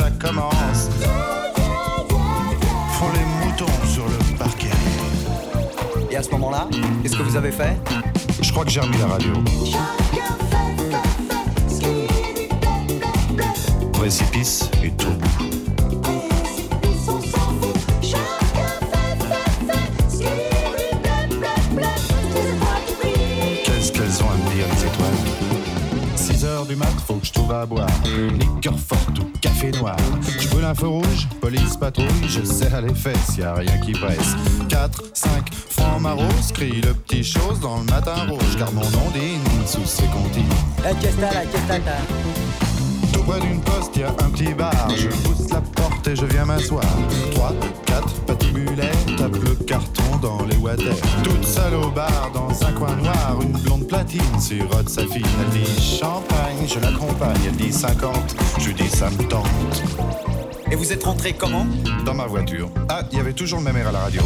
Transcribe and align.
Ça 0.00 0.10
commence. 0.12 0.88
Font 2.92 3.10
les 3.14 3.46
moutons 3.46 3.72
sur 3.86 4.04
le 4.06 4.36
parquet. 4.38 4.70
Et 6.10 6.16
à 6.16 6.22
ce 6.22 6.30
moment-là, 6.30 6.68
qu'est-ce 7.02 7.16
que 7.16 7.22
vous 7.22 7.36
avez 7.36 7.52
fait? 7.52 7.76
Je 8.40 8.50
crois 8.50 8.64
que 8.64 8.70
j'ai 8.70 8.80
remis 8.80 8.96
la 8.98 9.06
radio. 9.08 9.32
Précipice 13.92 14.70
et 14.82 14.90
tout. 14.92 15.08
Qu'est-ce 23.64 23.92
qu'elles 23.92 24.22
ont 24.22 24.30
à 24.30 24.36
me 24.36 24.54
dire 24.54 24.66
les 24.72 24.82
étoiles? 24.86 25.18
6 26.16 26.44
heures 26.46 26.64
du 26.64 26.76
mat, 26.76 26.86
faut 27.06 27.14
que 27.14 27.26
je 27.26 27.32
trouve 27.32 27.52
à 27.52 27.66
boire. 27.66 27.86
Liqueur 28.38 28.78
forte 28.78 29.20
café 29.60 29.78
noir. 29.78 29.96
Je 30.38 30.48
brûle 30.48 30.64
un 30.64 30.74
feu 30.74 30.88
rouge, 30.88 31.28
police 31.40 31.76
patrouille, 31.76 32.06
je 32.28 32.42
serre 32.42 32.82
les 32.82 32.94
fesses, 32.94 33.36
y 33.38 33.42
a 33.42 33.54
rien 33.54 33.78
qui 33.78 33.92
presse. 33.92 34.36
4, 34.68 35.02
5, 35.14 35.54
francs 35.70 36.00
maros, 36.00 36.22
crie 36.54 36.80
le 36.80 36.94
petit 36.94 37.24
chose 37.24 37.60
dans 37.60 37.78
le 37.78 37.84
matin 37.84 38.14
rouge, 38.28 38.56
car 38.58 38.72
mon 38.72 38.82
nom 38.90 39.10
digne 39.12 39.66
sous 39.66 39.84
ses 39.84 40.06
comptines. 40.06 40.44
Qu'est-ce 41.00 41.16
que 41.16 41.20
t'as 41.20 43.12
Tout 43.12 43.22
près 43.22 43.40
d'une 43.40 43.60
poste, 43.60 43.96
y 43.96 44.02
a 44.02 44.10
un 44.10 44.30
petit 44.30 44.54
bar. 44.54 44.90
Je 44.96 45.08
pousse 45.08 45.50
la 45.50 45.60
porte 45.60 46.06
et 46.08 46.16
je 46.16 46.26
viens 46.26 46.44
m'asseoir. 46.44 46.84
3, 47.32 47.52
4, 47.86 48.20
patibulaire, 48.26 48.94
tape 49.16 49.36
le 49.36 49.54
carton 49.64 50.09
dans 50.20 50.44
les 50.44 50.56
water. 50.56 50.94
Toute 51.22 51.44
seule 51.44 51.74
au 51.74 51.90
bar, 51.90 52.30
dans 52.32 52.50
un 52.66 52.72
coin 52.72 52.94
noir, 52.96 53.38
une 53.40 53.58
blonde 53.58 53.86
platine 53.86 54.38
sirote 54.38 54.88
sa 54.88 55.02
fille. 55.02 55.24
Elle 55.40 55.60
dit 55.60 55.80
champagne, 55.80 56.66
je 56.66 56.78
l'accompagne. 56.78 57.40
Elle 57.46 57.56
dit 57.56 57.72
50, 57.72 58.36
je 58.58 58.70
dis 58.70 58.88
ça 58.88 59.10
me 59.10 59.28
tente. 59.28 59.46
Et 60.70 60.76
vous 60.76 60.92
êtes 60.92 61.04
rentré 61.04 61.32
comment? 61.32 61.66
Dans 62.04 62.14
ma 62.14 62.26
voiture. 62.26 62.70
Ah, 62.88 63.02
il 63.10 63.18
y 63.18 63.20
avait 63.20 63.32
toujours 63.32 63.58
le 63.58 63.64
même 63.64 63.76
air 63.76 63.88
à 63.88 63.92
la 63.92 64.00
radio. 64.00 64.22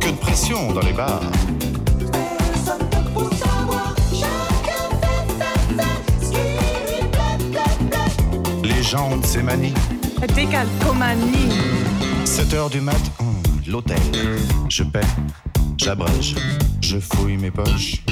Que 0.00 0.08
de 0.08 0.16
pression 0.16 0.72
dans 0.72 0.82
les 0.82 0.92
bars. 0.92 1.20
Les 8.62 8.82
gens 8.82 9.10
ont 9.10 9.16
de 9.16 9.26
ces 9.26 9.42
manies. 9.42 9.74
Décalcomanie. 10.34 11.50
7 12.24 12.54
heures 12.54 12.70
du 12.70 12.80
mat, 12.80 12.96
hum, 13.20 13.34
l'hôtel. 13.68 13.98
Je 14.68 14.82
paie, 14.82 15.00
j'abrège, 15.76 16.34
je 16.80 16.98
fouille 16.98 17.36
mes 17.36 17.50
poches. 17.50 18.02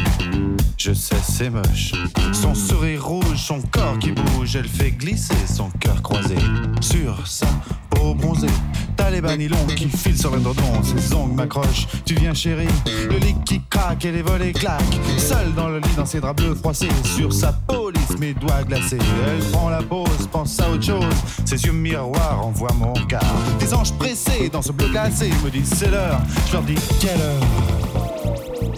Je 0.76 0.92
sais, 0.92 1.16
c'est 1.22 1.48
moche. 1.48 1.92
Son 2.32 2.54
sourire 2.54 3.06
rouge, 3.06 3.36
son 3.36 3.60
corps 3.70 3.98
qui 3.98 4.12
bouge, 4.12 4.54
elle 4.54 4.68
fait 4.68 4.90
glisser 4.90 5.34
son 5.46 5.70
cœur 5.80 6.02
croisé 6.02 6.36
sur 6.80 7.26
sa 7.26 7.46
peau 7.90 8.14
bronzée. 8.14 8.48
T'as 8.96 9.10
les 9.10 9.20
banilons 9.20 9.66
qui 9.74 9.88
filent 9.88 10.18
sur 10.18 10.30
l'indrodon, 10.30 10.82
ses 10.82 11.14
ongles 11.14 11.34
m'accrochent. 11.34 11.86
Tu 12.04 12.14
viens, 12.14 12.34
chérie, 12.34 12.68
le 13.10 13.16
lit 13.18 13.34
qui 13.44 13.60
craque 13.70 14.04
et 14.04 14.12
les 14.12 14.22
volets 14.22 14.52
claquent. 14.52 15.00
Seule 15.16 15.52
dans 15.54 15.68
le 15.68 15.78
lit, 15.78 15.94
dans 15.96 16.06
ses 16.06 16.20
draps 16.20 16.42
bleus 16.42 16.54
froissés, 16.54 16.88
sur 17.16 17.32
sa 17.32 17.52
mes 18.18 18.34
doigts 18.34 18.62
glacés. 18.64 18.98
Elle 19.26 19.44
prend 19.50 19.68
la 19.68 19.82
pause, 19.82 20.28
pense 20.30 20.58
à 20.60 20.70
autre 20.70 20.84
chose. 20.84 21.14
Ses 21.44 21.64
yeux 21.64 21.72
miroirs 21.72 22.44
envoient 22.44 22.72
mon 22.78 22.92
regard. 22.92 23.22
Des 23.58 23.72
anges 23.74 23.92
pressés 23.92 24.48
dans 24.48 24.62
ce 24.62 24.72
bleu 24.72 24.88
glacé 24.88 25.30
me 25.44 25.50
disent 25.50 25.72
c'est 25.74 25.90
l'heure. 25.90 26.20
Je 26.46 26.52
leur 26.52 26.62
dis 26.62 26.76
quelle 27.00 27.20
heure? 27.20 27.42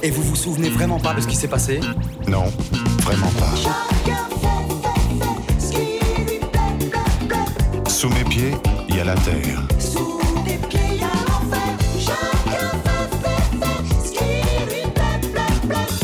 Et 0.02 0.10
vous 0.10 0.22
vous 0.22 0.36
souvenez 0.36 0.68
vraiment 0.68 0.98
pas 0.98 1.14
de 1.14 1.20
ce 1.20 1.26
qui 1.26 1.36
s'est 1.36 1.48
passé? 1.48 1.80
Non, 2.28 2.44
vraiment 3.02 3.30
pas. 3.38 3.54
Sous 7.88 8.08
mes 8.10 8.24
pieds, 8.24 8.54
il 8.88 8.96
y 8.96 9.00
a 9.00 9.04
la 9.04 9.14
terre. 9.14 9.62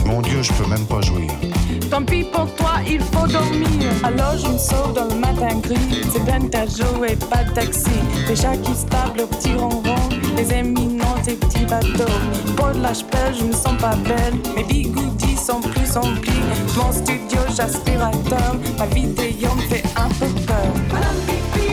Mon 0.06 0.20
Dieu, 0.22 0.42
je 0.42 0.52
peux 0.52 0.68
même 0.68 0.86
pas 0.86 1.00
jouir. 1.00 1.30
Tant 2.02 2.12
pis 2.12 2.24
pour 2.24 2.52
toi, 2.56 2.80
il 2.86 3.00
faut 3.00 3.26
dormir. 3.26 3.90
Alors 4.02 4.36
je 4.36 4.48
me 4.48 4.58
sauve 4.58 4.94
dans 4.94 5.04
le 5.04 5.14
matin 5.14 5.56
gris. 5.60 5.76
C'est 6.12 6.24
peine 6.24 6.50
à 6.54 6.66
jouer, 6.66 7.16
pas 7.30 7.44
de 7.44 7.50
taxi. 7.54 7.90
Des 8.26 8.34
chats 8.34 8.56
qui 8.56 8.74
se 8.74 8.86
tapent 8.86 9.16
le 9.16 9.26
petit 9.26 9.54
ronron. 9.54 10.08
Des 10.36 10.52
éminents, 10.52 11.16
des 11.24 11.34
petits 11.34 11.64
bateaux. 11.64 12.12
Pour 12.56 12.72
de 12.72 12.82
la 12.82 12.94
chapelle, 12.94 13.34
je 13.38 13.44
me 13.44 13.52
sens 13.52 13.76
pas 13.80 13.94
belle. 13.96 14.34
Mes 14.56 14.64
bigoudis 14.64 15.36
sont 15.36 15.60
plus 15.60 15.96
emplis. 15.96 16.32
Mon 16.76 16.92
studio, 16.92 17.40
j'aspirateur. 17.54 18.56
Ma 18.78 18.86
vidéo 18.86 19.54
me 19.54 19.62
fait 19.62 19.84
un 19.96 20.08
peu 20.08 20.26
peur. 20.46 20.72
Madame 20.92 21.20
Pipi 21.26 21.71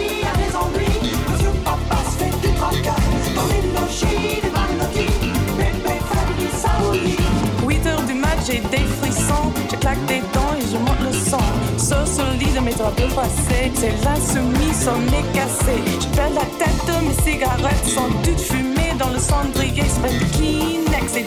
son. 11.90 12.06
Sauf 12.06 12.16
sur 12.16 12.26
le 12.26 12.38
lit 12.38 12.52
de 12.54 12.60
mes 12.60 12.74
draps 12.74 12.96
bleus 12.96 13.10
froissés. 13.10 13.72
C'est 13.74 13.94
l'insoumis, 14.04 14.74
son 14.74 14.98
nez 15.12 15.26
cassé. 15.34 15.82
Je 16.00 16.08
perds 16.16 16.34
la 16.34 16.46
tête, 16.64 17.04
mes 17.04 17.32
cigarettes 17.32 17.86
sont 17.86 18.10
toutes 18.24 18.40
fumées 18.40 18.94
dans 18.98 19.10
le 19.10 19.20
cendrier. 19.20 19.84
C'est 19.88 20.38
Kleenex 20.38 21.16
et. 21.18 21.26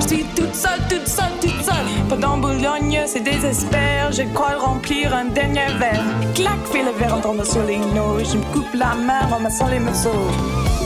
Je 0.00 0.14
suis 0.14 0.24
toute 0.36 0.54
seule, 0.54 0.80
toute 0.88 1.06
seule, 1.06 1.32
toute 1.40 1.62
seule. 1.62 1.88
Pendant 2.08 2.38
Boulogne, 2.38 3.02
c'est 3.06 3.20
désespère. 3.20 4.12
Je 4.12 4.22
crois 4.32 4.56
remplir 4.58 5.14
un 5.14 5.26
dernier 5.26 5.66
verre. 5.78 6.04
Clac, 6.34 6.58
fait 6.72 6.82
le 6.82 6.92
verre 6.92 7.14
en 7.16 7.20
tombant 7.20 7.44
sur 7.44 7.62
les. 7.64 7.76
Je 7.76 8.38
me 8.38 8.52
coupe 8.52 8.72
la 8.74 8.94
main 8.94 9.26
en 9.26 9.34
ramassant 9.34 9.68
les 9.68 9.80
morceaux. 9.80 10.77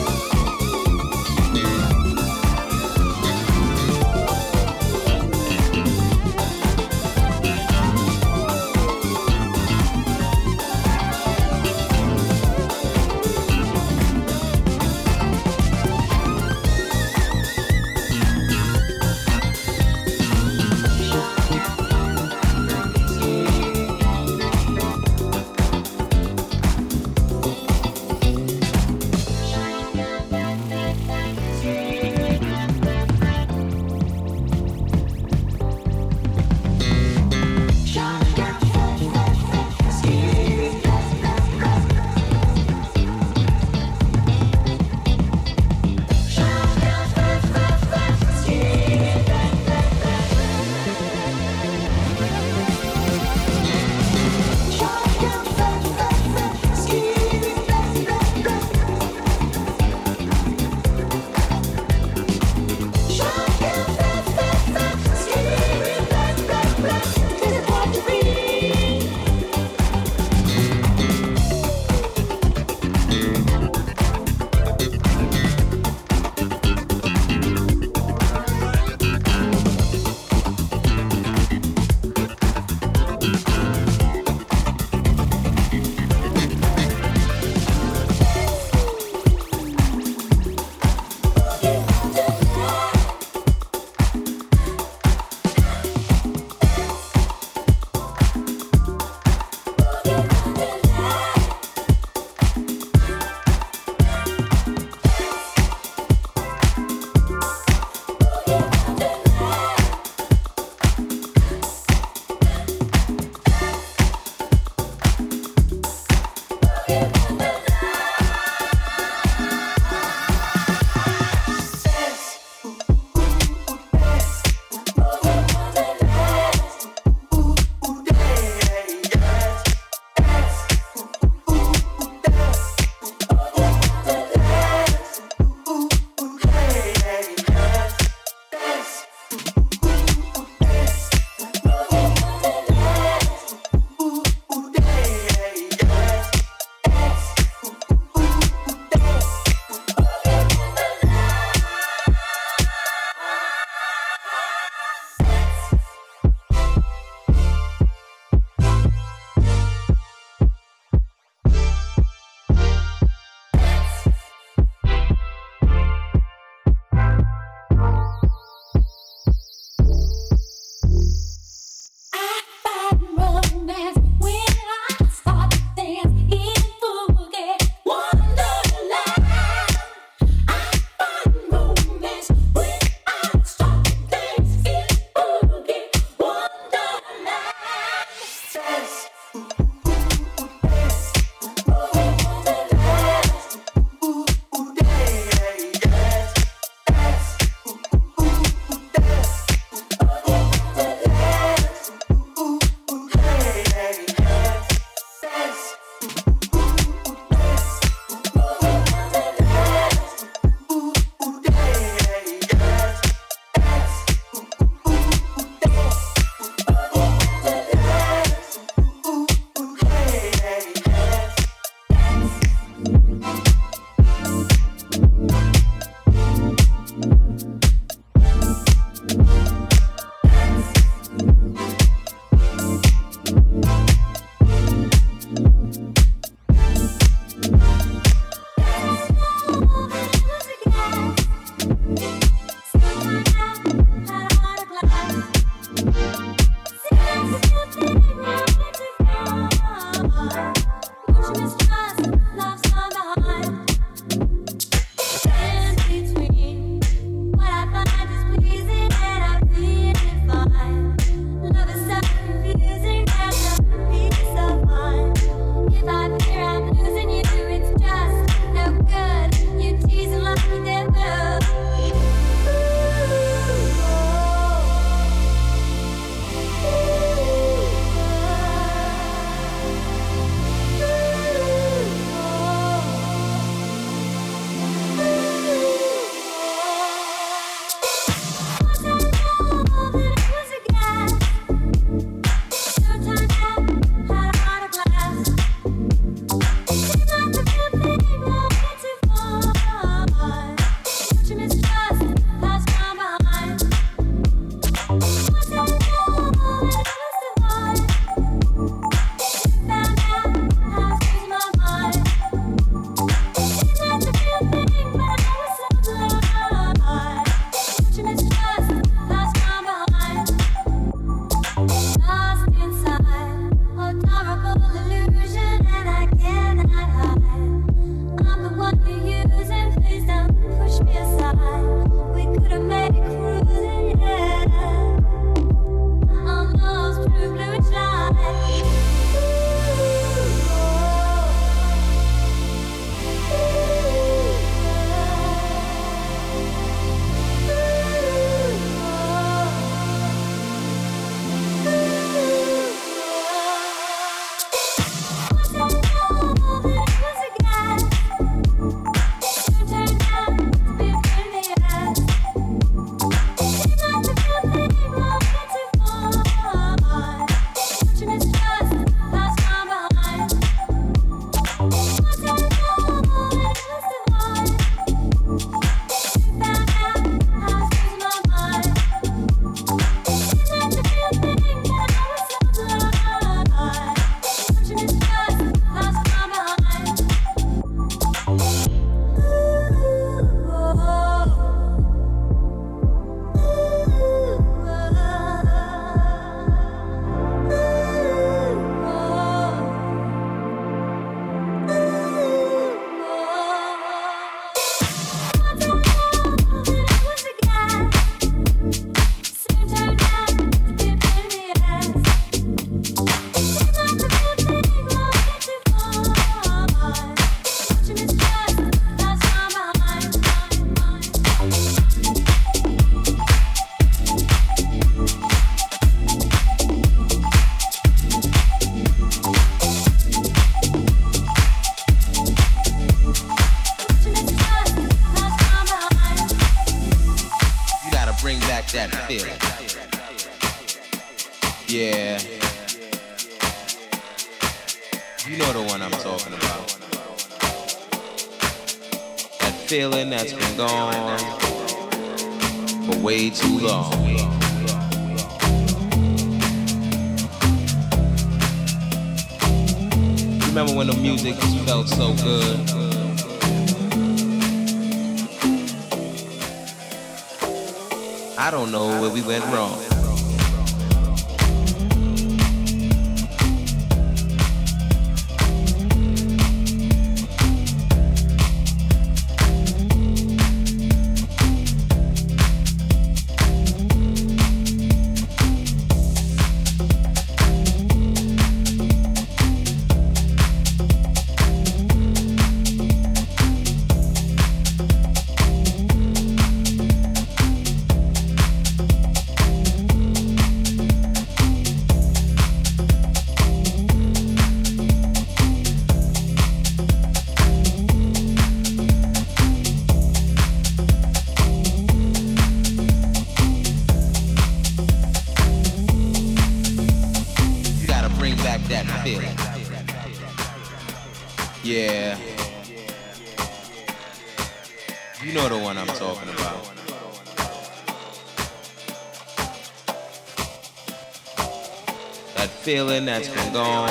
feeling 532.92 533.06
that's 533.06 533.28
been 533.28 533.52
gone. 533.54 533.88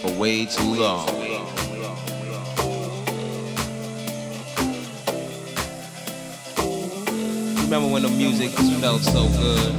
For 0.00 0.12
way 0.20 0.44
too 0.44 0.74
long. 0.74 1.08
Remember 7.62 7.88
when 7.88 8.02
the 8.02 8.10
music 8.10 8.50
felt 8.80 9.00
so 9.00 9.28
good? 9.28 9.72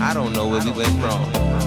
I 0.00 0.14
don't 0.14 0.32
know 0.32 0.48
where 0.48 0.64
we 0.64 0.70
went 0.70 1.02
wrong. 1.02 1.59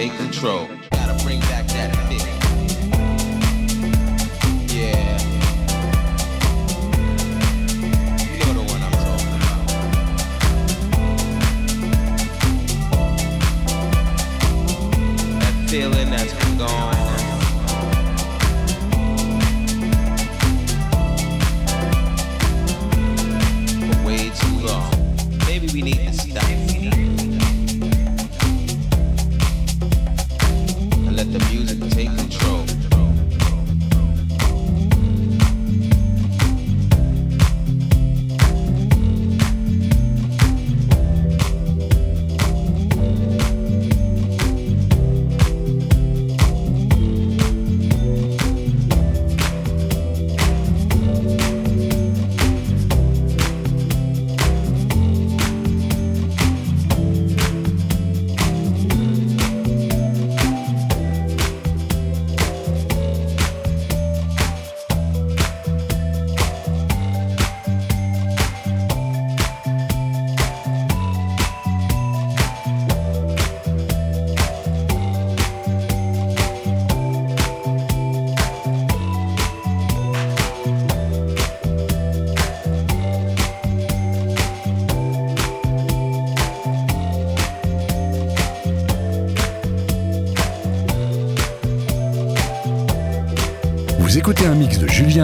take 0.00 0.16
control. 0.16 0.79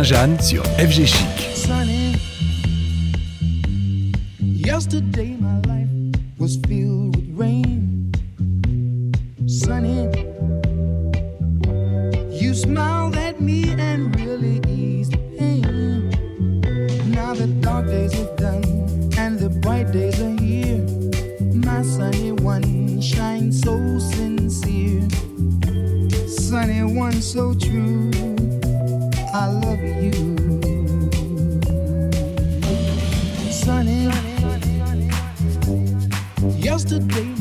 Jeanne 0.03 0.41
sur 0.41 0.63
FG 0.79 1.36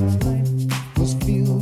Just 0.06 1.24
feel 1.24 1.55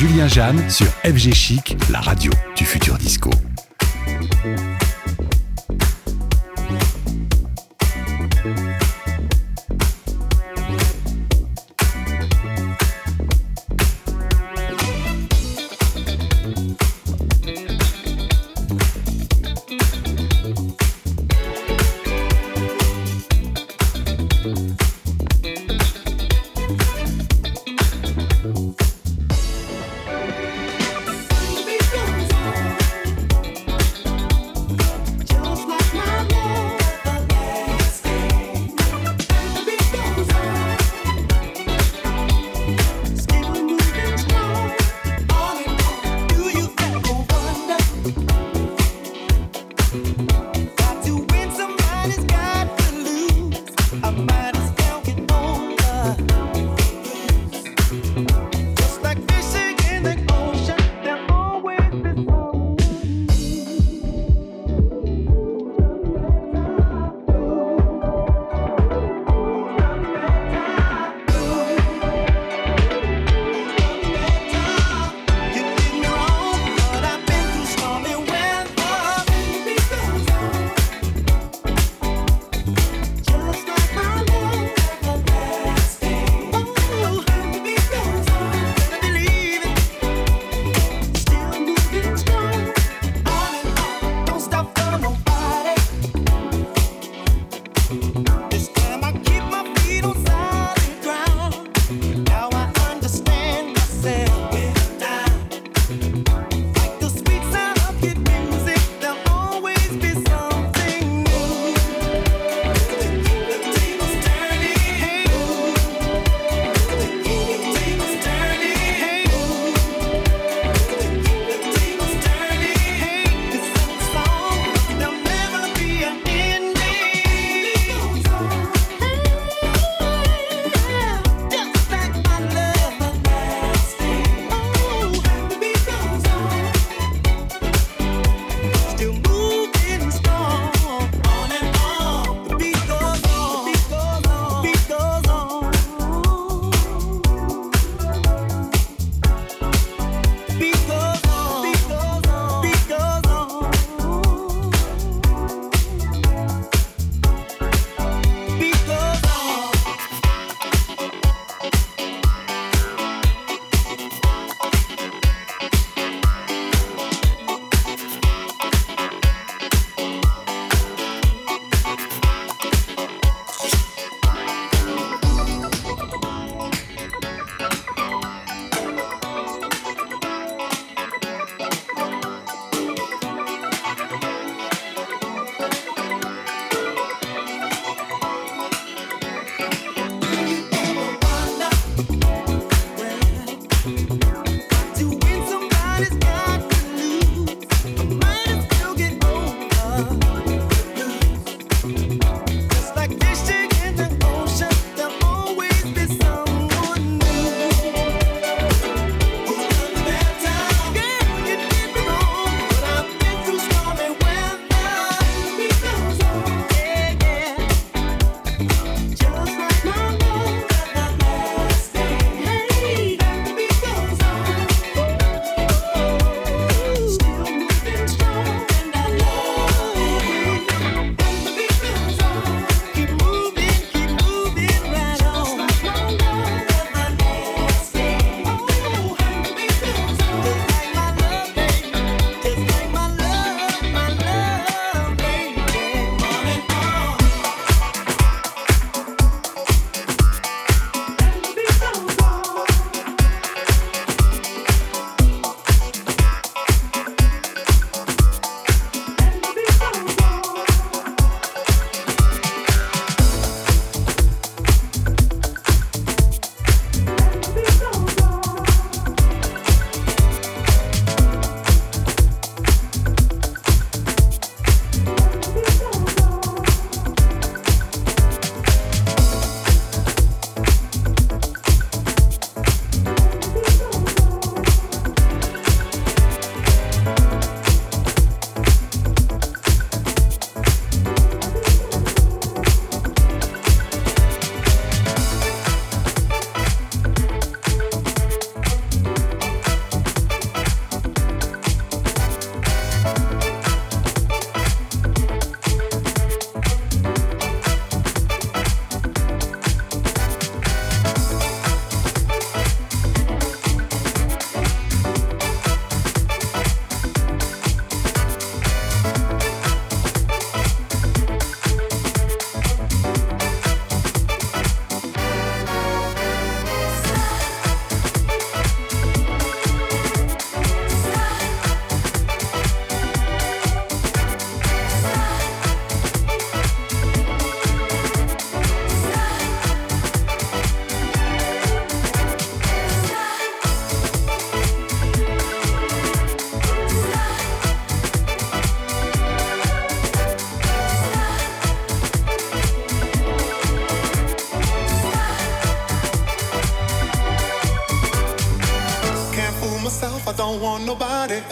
Julien 0.00 0.28
Jeanne 0.28 0.70
sur 0.70 0.86
FG 1.04 1.34
Chic, 1.34 1.76
la 1.90 2.00
radio 2.00 2.32
du 2.56 2.64
futur 2.64 2.96
disco. 2.96 3.28